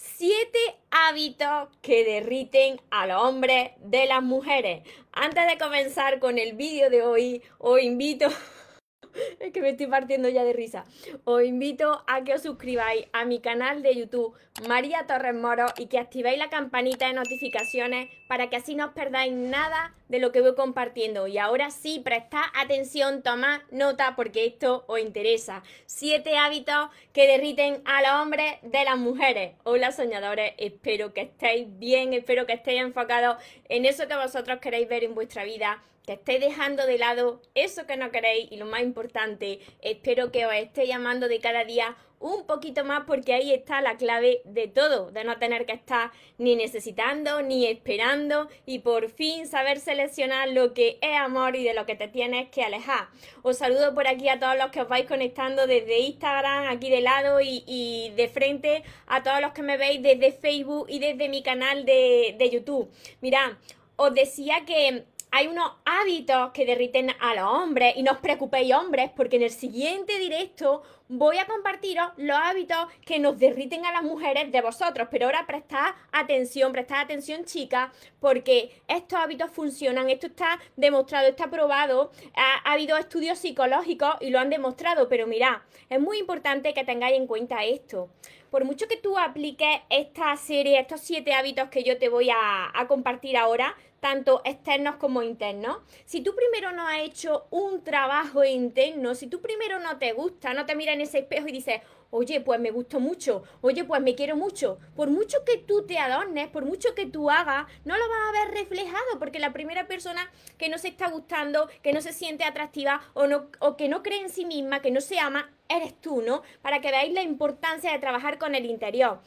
[0.00, 0.60] Siete
[0.92, 4.84] hábitos que derriten al hombre de las mujeres.
[5.10, 8.28] Antes de comenzar con el vídeo de hoy, os invito
[9.40, 10.84] es que me estoy partiendo ya de risa.
[11.24, 14.36] Os invito a que os suscribáis a mi canal de YouTube
[14.68, 18.92] María Torres Moro y que activéis la campanita de notificaciones para que así no os
[18.92, 21.26] perdáis nada de lo que voy compartiendo.
[21.26, 25.62] Y ahora sí, prestad atención, tomad nota porque esto os interesa.
[25.86, 29.54] Siete hábitos que derriten a los hombres de las mujeres.
[29.64, 33.36] Hola soñadores, espero que estéis bien, espero que estéis enfocados
[33.68, 37.86] en eso que vosotros queréis ver en vuestra vida que estéis dejando de lado eso
[37.86, 41.96] que no queréis y lo más importante, espero que os esté llamando de cada día
[42.20, 46.10] un poquito más porque ahí está la clave de todo, de no tener que estar
[46.38, 51.74] ni necesitando ni esperando y por fin saber seleccionar lo que es amor y de
[51.74, 53.08] lo que te tienes que alejar.
[53.42, 57.00] Os saludo por aquí a todos los que os vais conectando desde Instagram, aquí de
[57.00, 61.42] lado y, de frente, a todos los que me veis desde Facebook y desde mi
[61.42, 62.90] canal de, de YouTube.
[63.20, 63.52] Mirad,
[63.96, 68.74] os decía que hay unos hábitos que derriten a los hombres y no os preocupéis
[68.74, 73.92] hombres porque en el siguiente directo voy a compartiros los hábitos que nos derriten a
[73.92, 75.08] las mujeres de vosotros.
[75.10, 77.90] Pero ahora prestad atención, prestad atención chicas
[78.20, 84.38] porque estos hábitos funcionan, esto está demostrado, está probado, ha, habido estudios psicológicos y lo
[84.38, 85.08] han demostrado.
[85.08, 88.08] Pero mirad, es muy importante que tengáis en cuenta esto
[88.50, 92.70] por mucho que tú apliques esta serie, estos siete hábitos que yo te voy a,
[92.72, 95.78] a, compartir ahora, tanto externos como internos.
[96.04, 100.54] Si tú primero no has hecho un trabajo interno, si tú primero no te gusta,
[100.54, 104.00] no te miras en ese espejo y dices, oye, pues me gustó mucho, oye, pues
[104.00, 107.96] me quiero mucho, por mucho que tú te adornes, por mucho que tú hagas, no
[107.96, 111.92] lo vas a ver reflejado, porque la primera persona que no se está gustando, que
[111.92, 115.00] no se siente atractiva o, no, o que no cree en sí misma, que no
[115.00, 116.42] se ama, eres tú, ¿no?
[116.62, 119.20] Para que veáis la importancia de trabajar con el interior.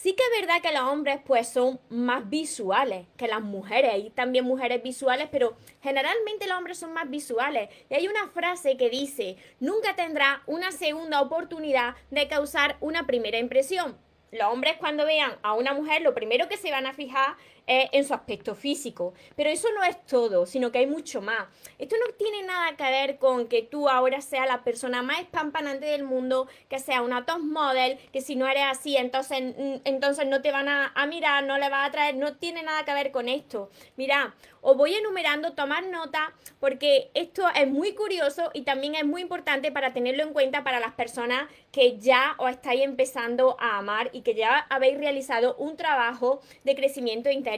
[0.00, 3.92] Sí que es verdad que los hombres pues son más visuales que las mujeres.
[3.92, 7.68] Hay también mujeres visuales, pero generalmente los hombres son más visuales.
[7.90, 13.38] Y hay una frase que dice, nunca tendrá una segunda oportunidad de causar una primera
[13.38, 13.98] impresión.
[14.30, 17.34] Los hombres cuando vean a una mujer lo primero que se van a fijar
[17.68, 19.12] en su aspecto físico.
[19.36, 21.46] Pero eso no es todo, sino que hay mucho más.
[21.78, 25.86] Esto no tiene nada que ver con que tú ahora seas la persona más espampanante
[25.86, 30.26] del mundo, que sea una top model, que si no eres así, entonces, mm, entonces
[30.26, 33.12] no te van a, mirar, no le vas a traer, no tiene nada que ver
[33.12, 33.70] con esto.
[33.96, 39.22] Mira, os voy enumerando, tomar nota, porque esto es muy curioso y también es muy
[39.22, 44.10] importante para tenerlo en cuenta para las personas que ya os estáis empezando a amar
[44.12, 47.57] y que ya habéis realizado un trabajo de crecimiento interior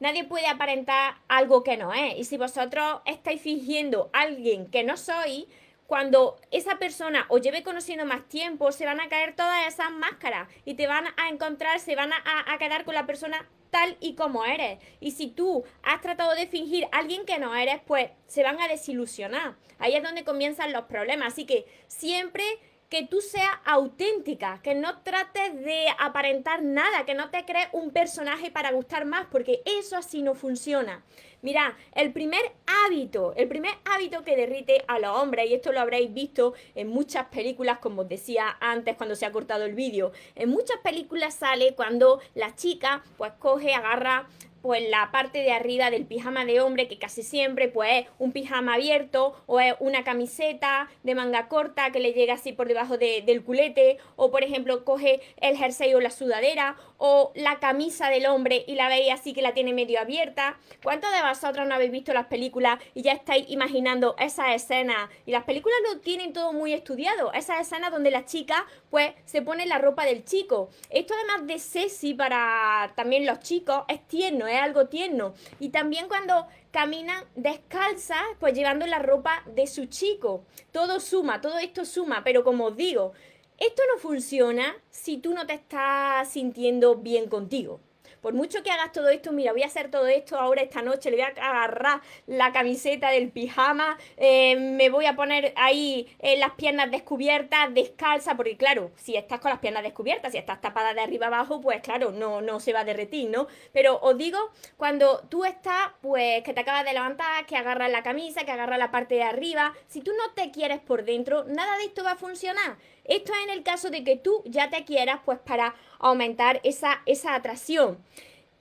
[0.00, 2.18] Nadie puede aparentar algo que no es.
[2.18, 5.46] Y si vosotros estáis fingiendo a alguien que no sois,
[5.86, 10.48] cuando esa persona os lleve conociendo más tiempo, se van a caer todas esas máscaras
[10.64, 14.44] y te van a encontrar, se van a, quedar con la persona tal y como
[14.44, 14.78] eres.
[15.00, 18.60] Y si tú has tratado de fingir a alguien que no eres, pues se van
[18.60, 19.54] a desilusionar.
[19.78, 21.34] Ahí es donde comienzan los problemas.
[21.34, 22.42] Así que siempre
[22.92, 27.90] que tú seas auténtica, que no trates de aparentar nada, que no te crees un
[27.90, 31.02] personaje para gustar más, porque eso así no funciona.
[31.40, 35.80] Mira, el primer hábito, el primer hábito que derrite a los hombres, y esto lo
[35.80, 40.12] habréis visto en muchas películas, como os decía antes cuando se ha cortado el vídeo,
[40.34, 44.28] en muchas películas sale cuando la chica pues coge, agarra
[44.62, 48.32] pues la parte de arriba del pijama de hombre, que casi siempre pues es un
[48.32, 52.96] pijama abierto o es una camiseta de manga corta que le llega así por debajo
[52.96, 58.26] del culete, o por ejemplo coge el jersey o la sudadera, o la camisa del
[58.26, 60.58] hombre y la veis así que la tiene medio abierta.
[60.82, 65.10] ¿Cuántos de vosotros no habéis visto las películas y ya estáis imaginando esa escena?
[65.26, 69.42] Y las películas lo tienen todo muy estudiado, esa escena donde la chica pues se
[69.42, 70.70] pone la ropa del chico.
[70.90, 75.34] Esto además de sexy para también los chicos, es tierno, es algo tierno.
[75.58, 80.44] Y también cuando caminan descalzas, pues llevando la ropa de su chico.
[80.70, 83.12] Todo suma, todo esto suma, pero como os digo,
[83.58, 87.80] esto no funciona si tú no te estás sintiendo bien contigo.
[88.22, 91.10] Por mucho que hagas todo esto, mira, voy a hacer todo esto ahora esta noche,
[91.10, 96.36] le voy a agarrar la camiseta del pijama, eh, me voy a poner ahí eh,
[96.36, 100.94] las piernas descubiertas, descalza, porque claro, si estás con las piernas descubiertas, si estás tapada
[100.94, 103.48] de arriba abajo, pues claro, no, no se va a derretir, ¿no?
[103.72, 104.38] Pero os digo,
[104.76, 108.78] cuando tú estás, pues que te acabas de levantar, que agarras la camisa, que agarras
[108.78, 112.12] la parte de arriba, si tú no te quieres por dentro, nada de esto va
[112.12, 112.76] a funcionar.
[113.04, 117.02] Esto es en el caso de que tú ya te quieras, pues para aumentar esa,
[117.06, 117.98] esa atracción.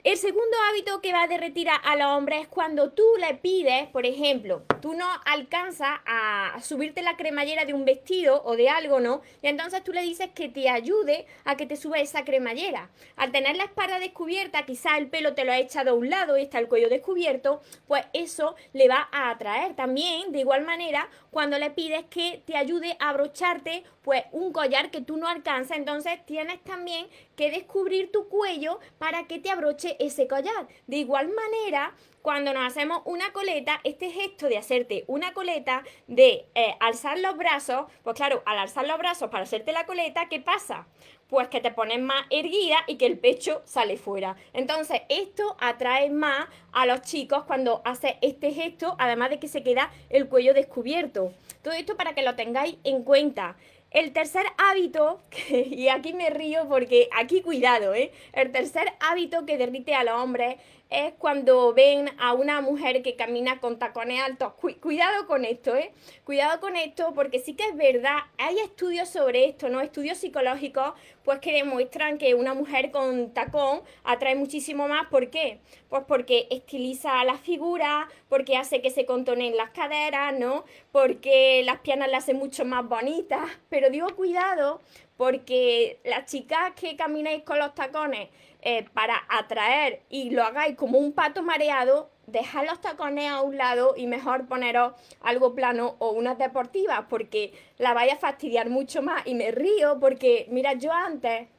[0.04, 3.88] El segundo hábito que va a derretir a, los hombres es cuando tú le pides,
[3.90, 9.00] por ejemplo, tú no alcanzas a subirte la cremallera de un vestido o de algo,
[9.00, 9.22] ¿no?
[9.44, 12.90] Y entonces tú le dices que te ayude a que te suba esa cremallera.
[13.16, 16.36] Al tener la espalda descubierta, quizás el pelo te lo ha echado a un lado
[16.36, 19.76] y está el cuello descubierto, pues eso le va a atraer.
[19.76, 24.90] También, de igual manera, cuando le pides que te ayude a abrocharte, pues un collar
[24.90, 27.08] que tú no alcanzas, entonces tienes también
[27.42, 30.68] que descubrir tu cuello para que te abroche ese collar.
[30.86, 36.46] De igual manera, cuando nos hacemos una coleta, este gesto de hacerte una coleta, de
[36.54, 40.40] eh, alzar los brazos, pues claro, al alzar los brazos para hacerte la coleta, ¿qué
[40.40, 40.86] pasa?
[41.30, 44.36] Pues que te pones más erguida y que el pecho sale fuera.
[44.54, 49.64] Entonces, esto atrae más a los chicos cuando hace este gesto, además de que se
[49.64, 51.34] queda el cuello descubierto.
[51.64, 53.56] Todo esto para que lo tengáis en cuenta.
[53.92, 58.12] El tercer hábito, y aquí me río porque aquí cuidado, ¿eh?
[58.32, 60.56] El tercer hábito que derrite a los hombres
[60.92, 64.54] es cuando ven a una mujer que camina con tacones altos.
[64.82, 65.94] cuidado con esto, ¿eh?
[66.26, 69.80] Cuidado con esto porque sí que es verdad, hay estudios sobre esto, ¿no?
[69.80, 70.94] Estudios psicológicos,
[71.24, 75.08] pues que demuestran que una mujer con tacón atrae muchísimo más.
[75.08, 75.60] ¿Por qué?
[75.88, 80.66] Pues porque estiliza la figura, porque hace que se contonen las caderas, ¿no?
[80.92, 83.50] Porque las piernas la hacen mucho más bonitas.
[83.70, 84.82] Pero digo cuidado
[85.22, 88.30] porque las chicas que camináis con los tacones
[88.64, 93.56] eh, para atraer y lo hagáis como un pato mareado, dejad los tacones a un
[93.56, 99.04] lado y mejor poneros algo plano o unas deportivas porque la vais a fastidiar mucho
[99.04, 101.50] más y me río porque, mira, yo antes,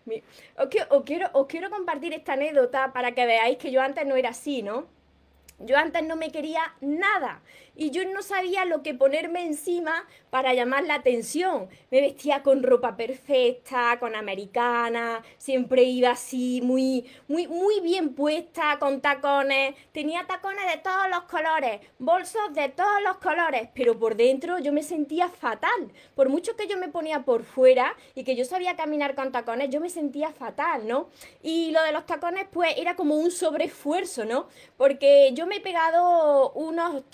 [0.59, 4.31] os quiero, os quiero compartir esta anécdota para que veáis que yo antes no era
[4.31, 4.88] así, ¿no?
[5.61, 7.43] Yo antes no me quería nada
[7.74, 11.69] y yo no sabía lo que ponerme encima para llamar la atención.
[11.90, 18.78] Me vestía con ropa perfecta, con americana, siempre iba así muy muy muy bien puesta
[18.78, 24.16] con tacones, tenía tacones de todos los colores, bolsos de todos los colores, pero por
[24.16, 25.92] dentro yo me sentía fatal.
[26.14, 29.70] Por mucho que yo me ponía por fuera y que yo sabía caminar con tacones,
[29.70, 31.08] yo me sentía fatal, ¿no?
[31.42, 34.48] Y lo de los tacones pues era como un sobreesfuerzo, ¿no?
[34.76, 37.08] Porque yo me he pegado unos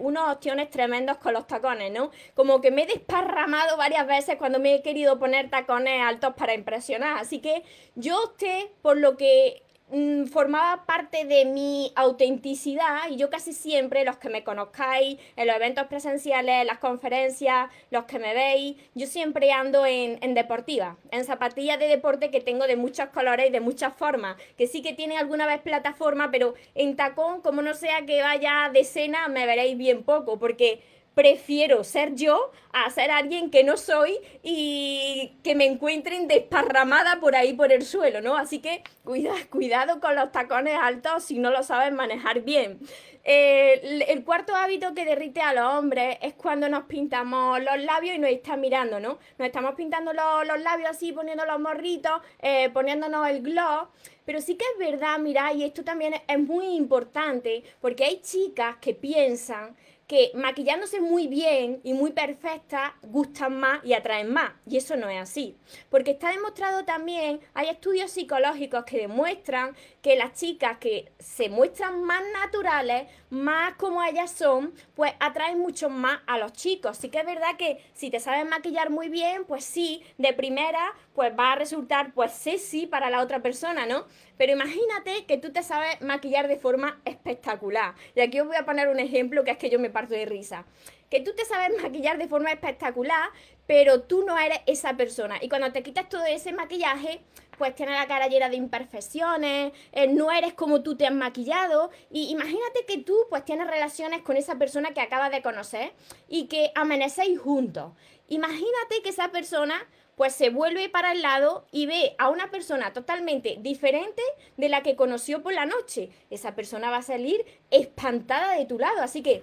[0.00, 2.10] unos opciones tremendos con los tacones, ¿no?
[2.34, 6.54] Como que me he desparramado varias veces cuando me he querido poner tacones altos para
[6.54, 7.18] impresionar.
[7.18, 7.64] Así que
[7.94, 14.02] yo opté por lo que Mm, formaba parte de mi autenticidad y yo casi siempre,
[14.04, 18.76] los que me conozcáis en los eventos presenciales, en las conferencias, los que me veis,
[18.94, 23.48] yo siempre ando en, en deportiva, en zapatillas de deporte que tengo de muchos colores
[23.48, 27.60] y de muchas formas, que sí que tiene alguna vez plataforma, pero en tacón, como
[27.60, 30.80] no sea que vaya de cena, me veréis bien poco, porque
[31.14, 37.36] prefiero ser yo a ser alguien que no soy y que me encuentren desparramada por
[37.36, 38.36] ahí por el suelo, ¿no?
[38.36, 42.80] Así que cuida, cuidado con los tacones altos si no lo sabes manejar bien.
[43.24, 48.18] el, cuarto hábito que derrite a los hombres es cuando nos pintamos los labios y
[48.18, 49.18] nos están mirando, ¿no?
[49.38, 53.88] Nos estamos pintando los, labios así, poniendo los morritos, eh, poniéndonos el gloss.
[54.24, 58.76] Pero sí que es verdad, mira, y esto también es muy importante, porque hay chicas
[58.80, 64.52] que piensan que maquillándose muy bien y muy perfecta gustan más y atraen más.
[64.68, 65.56] Y eso no es así.
[65.90, 69.74] Porque está demostrado también, hay estudios psicológicos que demuestran
[70.04, 75.88] que las chicas que se muestran más naturales, más como ellas son, pues atraen mucho
[75.88, 76.98] más a los chicos.
[76.98, 80.92] Sí que es verdad que si te sabes maquillar muy bien, pues sí, de primera,
[81.14, 84.04] pues va a resultar pues sexy para la otra persona, ¿no?
[84.36, 87.94] Pero imagínate que tú te sabes maquillar de forma espectacular.
[88.14, 90.26] Y aquí os voy a poner un ejemplo que es que yo me parto de
[90.26, 90.66] risa.
[91.10, 93.30] Que tú te sabes maquillar de forma espectacular,
[93.66, 95.36] pero tú no eres esa persona.
[95.40, 97.20] Y cuando te quitas todo ese maquillaje,
[97.56, 101.90] pues tienes la cara llena de imperfecciones, eh, no eres como tú te has maquillado.
[102.10, 105.92] Y imagínate que tú pues tienes relaciones con esa persona que acabas de conocer
[106.28, 107.92] y que amanecéis juntos.
[108.28, 112.92] Imagínate que esa persona pues se vuelve para el lado y ve a una persona
[112.92, 114.22] totalmente diferente
[114.56, 116.10] de la que conoció por la noche.
[116.30, 119.02] Esa persona va a salir espantada de tu lado.
[119.02, 119.42] Así que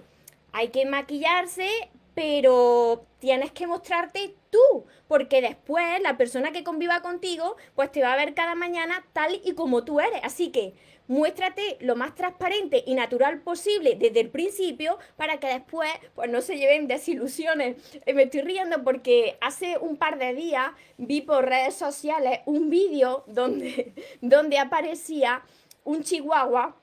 [0.52, 1.68] hay que maquillarse,
[2.14, 8.12] pero tienes que mostrarte tú, porque después la persona que conviva contigo, pues te va
[8.12, 10.20] a ver cada mañana tal y como tú eres.
[10.22, 10.74] Así que
[11.08, 16.40] muéstrate lo más transparente y natural posible desde el principio para que después pues no
[16.40, 17.76] se lleven desilusiones.
[18.06, 22.70] Eh, me estoy riendo porque hace un par de días vi por redes sociales un
[22.70, 25.42] vídeo donde, donde aparecía
[25.84, 26.76] un chihuahua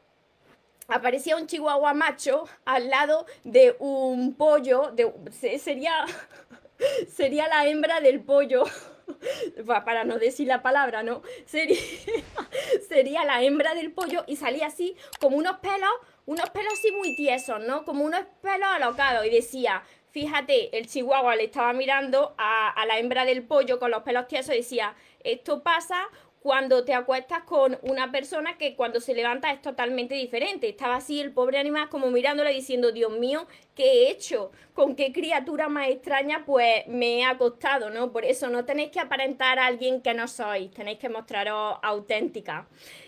[0.90, 5.12] aparecía un chihuahua macho al lado de un pollo, de,
[5.60, 6.06] sería,
[7.08, 8.66] sería la hembra del pollo,
[9.66, 11.22] para no decir la palabra, ¿no?
[11.46, 11.80] Sería,
[12.88, 15.90] sería la hembra del pollo y salía así como unos pelos,
[16.26, 17.86] unos pelos así muy tiesos, ¿no?
[17.86, 22.98] Como unos pelos alocados y decía, fíjate, el chihuahua le estaba mirando a, a, la
[22.98, 26.08] hembra del pollo con los pelos tiesos y decía, esto pasa
[26.42, 30.70] cuando te acuestas con una persona que cuando se levanta es totalmente diferente.
[30.70, 34.52] Estaba así el pobre animal como mirándole diciendo, Dios mío, ¿qué he hecho?
[34.74, 37.90] ¿Con qué criatura más extraña pues me he acostado?
[37.90, 38.12] ¿no?
[38.12, 42.68] Por eso no tenéis que aparentar a alguien que no sois, tenéis que mostraros auténtica.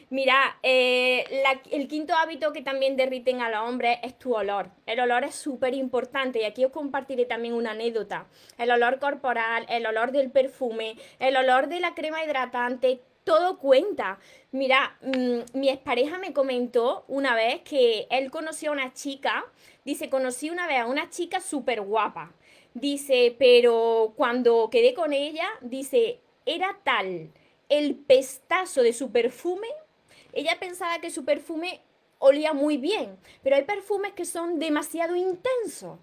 [0.09, 1.23] Mira, eh,
[1.71, 4.69] el quinto hábito que también derriten a los hombres es tu olor.
[4.85, 8.25] El olor es súper importante y aquí os compartiré también una anécdota.
[8.57, 14.19] El olor corporal, el olor del perfume, el olor de la crema hidratante, todo cuenta.
[14.51, 19.45] Mira, mm, mi expareja me comentó una vez que él conoció a una chica,
[19.85, 22.33] dice, conocí una vez a una chica súper guapa.
[22.73, 27.31] Dice, pero cuando quedé con ella, dice, era tal
[27.71, 29.67] el pestazo de su perfume,
[30.33, 31.81] ella pensaba que su perfume
[32.19, 35.97] olía muy bien, pero hay perfumes que son demasiado intensos.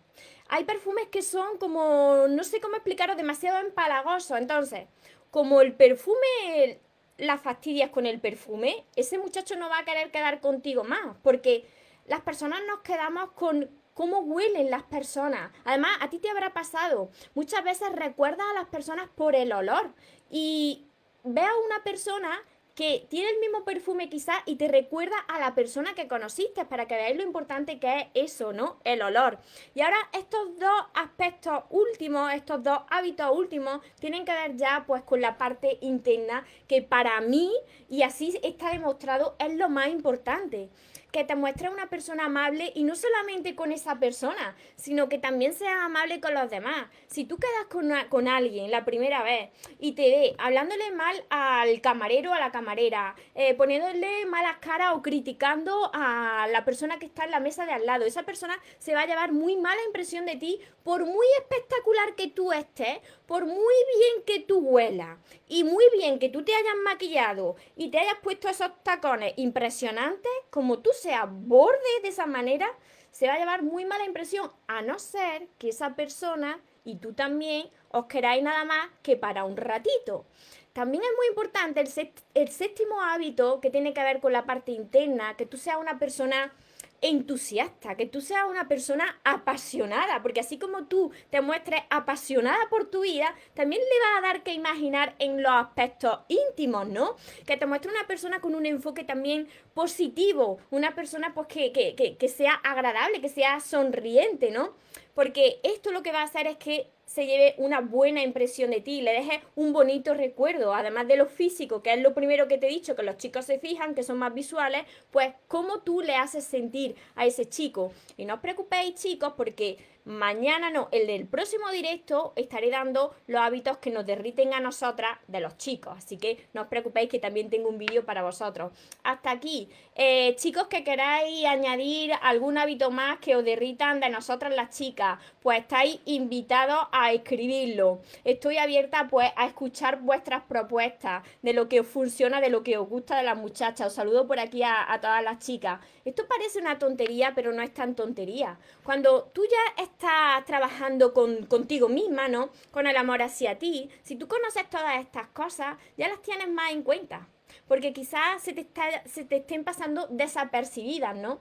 [0.49, 4.39] Hay perfumes que son como, no sé cómo explicarlo, demasiado empalagosos.
[4.39, 4.87] Entonces,
[5.31, 6.81] como el perfume
[7.19, 11.69] la fastidias con el perfume, ese muchacho no va a querer quedar contigo más, porque
[12.07, 15.51] las personas nos quedamos con cómo huelen las personas.
[15.65, 19.93] Además, a ti te habrá pasado, muchas veces recuerdas a las personas por el olor
[20.31, 20.87] y
[21.25, 22.41] ve a una persona
[22.79, 26.87] que tiene el mismo perfume quizás y te recuerda a la persona que conociste para
[26.87, 28.79] que veáis lo importante que es eso, ¿no?
[28.85, 29.41] El olor.
[29.75, 35.03] Y ahora estos dos aspectos últimos, estos dos hábitos últimos, tienen que ver ya pues
[35.03, 37.51] con la parte interna que para mí,
[37.89, 40.71] y así está demostrado, es lo más importante
[41.13, 45.55] que te muestre una persona amable y no solamente con esa persona, sino que también
[45.55, 46.89] seas amable con los demás.
[47.07, 51.81] Si tú quedas con, con alguien la primera vez y te ve hablándole mal al
[51.81, 57.07] camarero o a la camarera, eh, poniéndole malas caras o criticando a la persona que
[57.07, 59.83] está en la mesa de al lado, esa persona se va a llevar muy mala
[59.87, 65.19] impresión de ti por muy espectacular que tú estés, por muy bien que tú huelas
[65.47, 70.33] y muy bien que tú te hayas maquillado y te hayas puesto esos tacones impresionantes,
[70.51, 72.69] como tú se aborde de esa manera,
[73.11, 77.13] se va a llevar muy mala impresión, a no ser que esa persona y tú
[77.13, 80.25] también os queráis nada más que para un ratito.
[80.73, 84.73] También es muy importante el, el séptimo hábito que tiene que ver con la parte
[84.73, 86.53] interna, que tú seas una persona
[87.01, 92.91] entusiasta, que tú seas una persona apasionada, porque así como tú te muestres apasionada por
[92.91, 97.17] tu vida, también le va a dar que imaginar en los aspectos íntimos, ¿no?
[97.47, 101.95] Que te muestre una persona con un enfoque también positivo, una persona pues que, que,
[101.95, 104.75] que, que sea agradable, que sea sonriente, ¿no?
[105.15, 108.83] Porque esto lo que va a hacer es que se lleve una buena impresión de
[108.83, 112.59] ti, le deje un bonito recuerdo, además de lo físico, que es lo primero que
[112.59, 116.03] te he dicho, que los chicos se fijan, que son más visuales, pues cómo tú
[116.03, 117.93] le haces sentir a ese chico.
[118.19, 123.43] Y no os preocupéis chicos, porque Mañana no, el del próximo directo estaré dando los
[123.43, 125.93] hábitos que nos derriten a nosotras de los chicos.
[125.99, 128.73] Así que no os preocupéis que también tengo un vídeo para vosotros.
[129.03, 129.69] Hasta aquí.
[129.95, 135.19] Eh, chicos que queráis añadir algún hábito más que os derritan de nosotras las chicas,
[135.43, 138.01] pues estáis invitados a escribirlo.
[138.25, 142.79] Estoy abierta pues a escuchar vuestras propuestas de lo que os funciona, de lo que
[142.79, 143.89] os gusta de las muchachas.
[143.89, 145.81] Os saludo por aquí a, a todas las chicas.
[146.07, 148.59] Esto parece una tontería, pero no es tan tontería.
[148.83, 152.51] Cuando tú ya estás trabajando con, contigo misma, ¿no?
[152.71, 156.73] Con el amor hacia ti, si tú conoces todas estas cosas, ya las tienes más
[156.73, 157.29] en cuenta.
[157.67, 158.67] Porque quizás se te,
[159.07, 161.41] se te estén pasando desapercibidas, ¿no?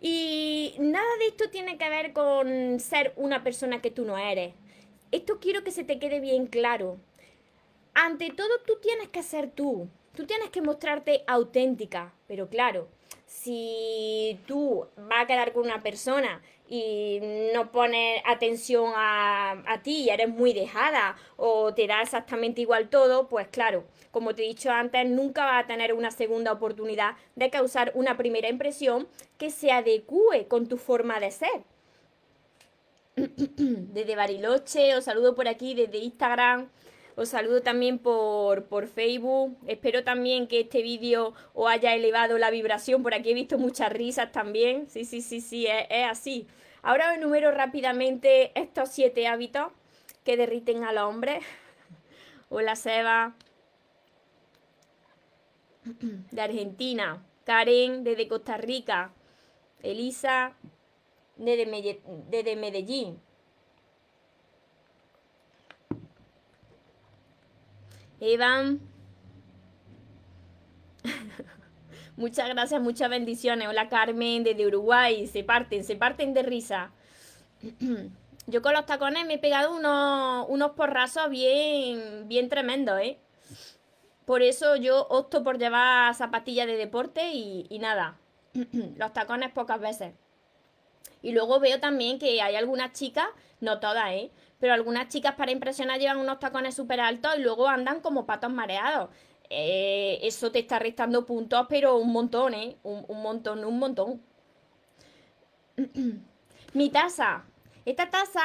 [0.00, 4.54] Y nada de esto tiene que ver con ser una persona que tú no eres.
[5.10, 6.98] Esto quiero que se te quede bien claro.
[7.94, 9.88] Ante todo, tú tienes que ser tú.
[10.14, 12.12] Tú tienes que mostrarte auténtica.
[12.28, 12.88] Pero claro,
[13.28, 17.20] si tú vas a quedar con una persona y
[17.54, 22.88] no pones atención a, a, ti y eres muy dejada o te da exactamente igual
[22.88, 27.16] todo, pues claro, como te he dicho antes, nunca vas a tener una segunda oportunidad
[27.36, 29.06] de causar una primera impresión
[29.36, 31.62] que se adecue con tu forma de ser.
[33.16, 36.68] Desde Bariloche, os saludo por aquí, desde Instagram.
[37.18, 39.58] Os saludo también por, por Facebook.
[39.66, 43.02] Espero también que este vídeo os haya elevado la vibración.
[43.02, 44.88] Por aquí he visto muchas risas también.
[44.88, 46.46] Sí, sí, sí, sí, es, así.
[46.80, 49.72] Ahora os enumero rápidamente estos siete hábitos
[50.22, 51.40] que derriten al hombre.
[52.50, 53.34] Hola, Seba.
[56.30, 57.26] De Argentina.
[57.42, 59.12] Karen, desde Costa Rica.
[59.82, 60.54] Elisa,
[61.36, 63.20] desde Medellín.
[68.20, 68.80] Evan.
[72.16, 73.68] Muchas gracias, muchas bendiciones.
[73.68, 75.26] Hola Carmen, desde Uruguay.
[75.26, 76.90] Se parten, se parten de risa.
[78.46, 83.18] Yo con los tacones me he pegado unos, unos porrazos bien, bien tremendos, ¿eh?
[84.24, 88.18] Por eso yo opto por llevar zapatillas de deporte y nada.
[88.96, 90.14] los tacones pocas veces.
[91.22, 93.26] Y luego veo también que hay algunas chicas,
[93.60, 94.30] no todas, ¿eh?
[94.60, 98.50] Pero algunas chicas para impresionar llevan unos tacones súper altos y luego andan como patos
[98.52, 99.10] mareados.
[99.50, 102.76] Eh, eso te está restando puntos, pero un montón, ¿eh?
[102.82, 104.22] Un, un montón, un montón.
[106.74, 107.44] Mi taza.
[107.84, 108.42] Esta taza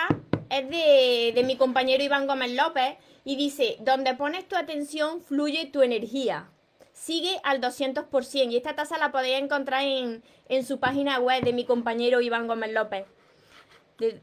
[0.50, 2.96] es de, de mi compañero Iván Gómez López
[3.26, 6.53] y dice, donde pones tu atención fluye tu energía
[6.94, 8.52] sigue al 200%.
[8.52, 10.24] Y esta taza la podéis encontrar en,
[10.66, 13.06] su página web de mi compañero Iván Gómez López.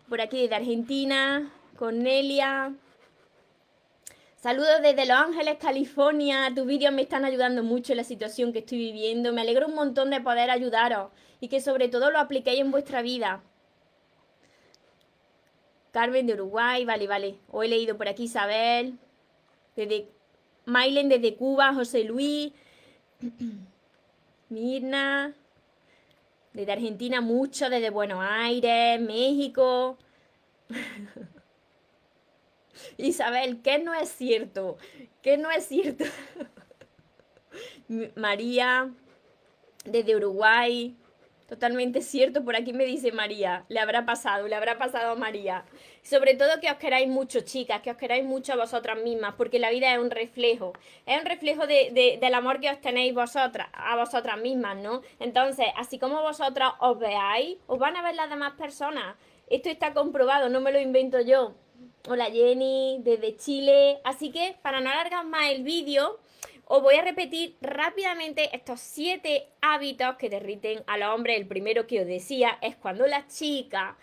[0.08, 2.74] por aquí desde Argentina, Cornelia.
[4.36, 6.50] Saludos desde Los Ángeles, California.
[6.54, 9.32] Tus vídeos me están ayudando mucho en la situación que estoy viviendo.
[9.32, 11.10] Me alegro un montón de poder ayudaros
[11.40, 13.42] y que sobre todo lo apliquéis en vuestra vida.
[15.92, 17.38] Carmen de Uruguay, vale, vale.
[17.50, 18.98] Hoy he leído por aquí Isabel.
[19.76, 20.08] Desde
[20.66, 22.52] Mailen desde Cuba, José Luis,
[24.48, 25.34] Mirna,
[26.52, 29.98] desde Argentina mucho, desde Buenos Aires, México.
[32.96, 34.76] Isabel, ¿qué no es cierto?
[35.22, 36.04] ¿Qué no es cierto?
[38.16, 38.90] María,
[39.84, 40.96] desde Uruguay.
[41.50, 45.64] Totalmente cierto, por aquí me dice María, le habrá pasado, le habrá pasado a María.
[46.00, 49.58] Sobre todo que os queráis mucho, chicas, que os queráis mucho a vosotras mismas, porque
[49.58, 50.74] la vida es un reflejo,
[51.06, 55.02] es un reflejo de, del amor que os tenéis vosotras, a vosotras mismas, ¿no?
[55.18, 59.16] Entonces, así como vosotras os veáis, os van a ver las demás personas.
[59.48, 61.54] Esto está comprobado, no me lo invento yo.
[62.08, 63.98] Hola Jenny, desde Chile.
[64.04, 66.20] Así que, para no alargar más el vídeo,
[66.72, 71.34] os voy a repetir rápidamente estos siete hábitos que derriten al hombre.
[71.34, 73.96] El primero que os decía es cuando la chica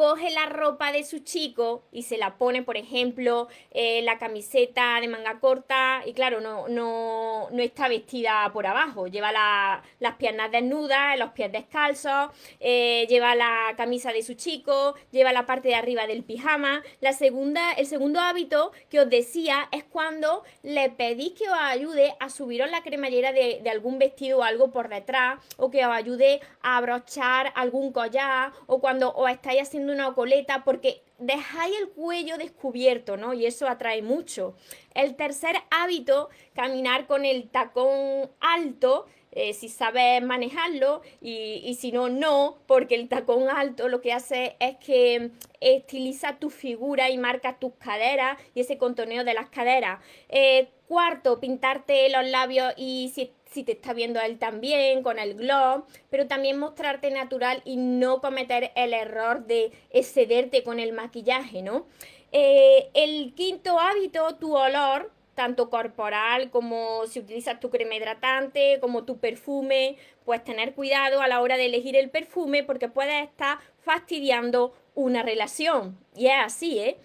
[0.00, 4.98] coge la ropa de su chico y se la pone, por ejemplo, eh, la camiseta
[4.98, 10.50] de manga corta y claro, no, no, no está vestida por abajo, lleva las piernas
[10.52, 15.74] desnudas, los pies descalzos, eh, lleva la camisa de su chico, lleva la parte de
[15.74, 16.82] arriba del pijama.
[17.02, 22.14] La segunda, el segundo hábito que os decía es cuando le pedís que os ayude
[22.20, 25.92] a subiros la cremallera de, de algún vestido o algo por detrás o que os
[25.92, 31.90] ayude a abrochar algún collar o cuando os estáis haciendo una coleta porque dejáis el
[31.90, 33.34] cuello descubierto, ¿no?
[33.34, 34.54] Y eso atrae mucho.
[34.94, 41.92] El tercer hábito, caminar con el tacón alto, eh, si sabes manejarlo y, y, si
[41.92, 47.18] no, no, porque el tacón alto lo que hace es que estiliza tu figura y
[47.18, 50.00] marca tus caderas y ese contoneo de las caderas.
[50.28, 55.34] Eh, cuarto, pintarte los labios y si si te está viendo él también, con el
[55.34, 61.62] glow, pero también mostrarte natural y no cometer el error de excederte con el maquillaje,
[61.62, 61.86] ¿no?
[62.32, 69.04] Eh, el quinto hábito, tu olor, tanto corporal como si utilizas tu crema hidratante, como
[69.04, 73.58] tu perfume, pues tener cuidado a la hora de elegir el perfume porque puedes estar
[73.82, 75.98] fastidiando una relación.
[76.14, 76.98] Y es así, ¿eh?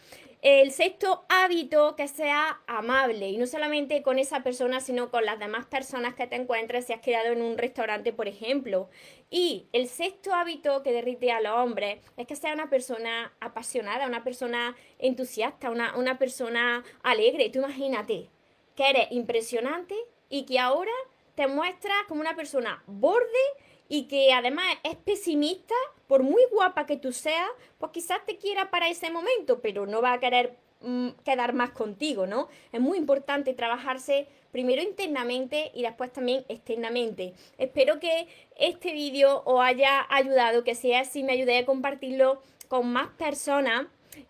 [0.46, 5.40] El sexto hábito, que sea amable y no solamente con esa persona, sino con las
[5.40, 8.88] demás personas que te encuentres si has quedado en un restaurante, por ejemplo.
[9.32, 14.06] Y el sexto hábito que derrite a los hombres es que sea una persona apasionada,
[14.06, 17.50] una persona entusiasta, una, una persona alegre.
[17.50, 18.30] Tú imagínate
[18.76, 19.96] que eres impresionante
[20.30, 20.94] y que ahora
[21.34, 23.26] te muestras como una persona borde
[23.90, 25.74] y que además es pesimista,
[26.08, 30.02] por muy guapa que tú seas, pues quizás te quiera para ese momento, pero no
[30.02, 32.48] va a querer mm, quedar más contigo, ¿no?
[32.72, 37.34] Es muy importante trabajarse primero internamente y después también externamente.
[37.58, 42.42] Espero que este vídeo os haya ayudado, que si es así me ayude a compartirlo
[42.68, 43.88] con más personas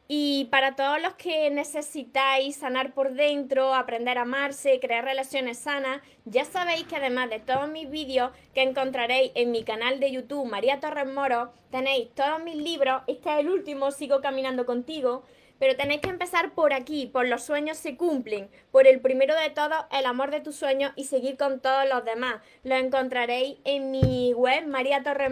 [0.07, 6.01] y para todos los que necesitáis sanar por dentro, aprender a amarse, crear relaciones sanas,
[6.25, 10.49] ya sabéis que además de todos mis vídeos que encontraréis en mi canal de YouTube
[10.49, 15.23] María Torres Moro, tenéis todos mis libros, este es el último, Sigo Caminando Contigo,
[15.59, 19.49] pero tenéis que empezar por aquí, por los sueños se cumplen, por el primero de
[19.49, 22.41] todos, el amor de tus sueños y seguir con todos los demás.
[22.63, 25.31] Lo encontraréis en mi web María Torres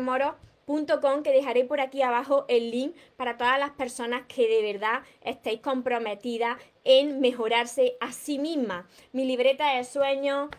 [1.23, 5.61] que dejaré por aquí abajo el link para todas las personas que de verdad estéis
[5.61, 8.87] comprometidas en mejorarse a sí misma.
[9.11, 10.49] Mi libreta de sueños,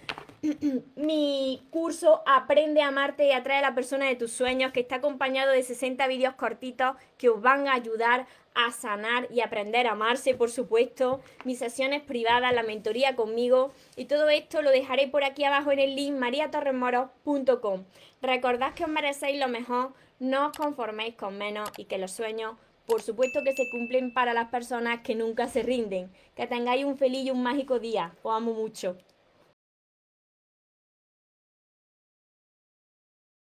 [0.97, 4.97] mi curso Aprende a amarte y atrae a la persona de tus sueños, que está
[4.97, 9.93] acompañado de 60 vídeos cortitos que os van a ayudar a sanar y aprender a
[9.93, 15.25] amarse, por supuesto, mis sesiones privadas, la mentoría conmigo y todo esto lo dejaré por
[15.25, 17.85] aquí abajo en el link mariatorremoros.com.
[18.23, 22.57] Recordad que os merecéis lo mejor, no os conforméis con menos y que los sueños,
[22.87, 26.13] por supuesto que se cumplen para las personas que nunca se rinden.
[26.37, 28.15] Que tengáis un feliz y un mágico día.
[28.23, 28.97] Os amo mucho.